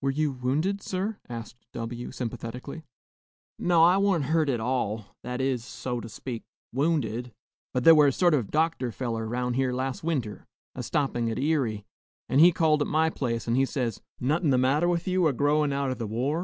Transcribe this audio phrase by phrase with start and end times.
[0.00, 2.82] "Were you wounded, sir?" asked W, sympathetically.
[3.60, 6.42] "No, I wa'n't hurt at all, that is, so to speak,
[6.72, 7.32] wounded.
[7.72, 11.28] But thar were a sort of a doctor feller 'round here las' winter, a stoppin'
[11.30, 11.84] at Erie;
[12.28, 15.32] an' he called at my place, an' he says, 'No'hun the matter wi' you, a
[15.32, 16.40] growin out o' the war?'